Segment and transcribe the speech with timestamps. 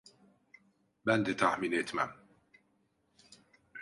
[1.05, 2.11] Ben de tahmin etmem…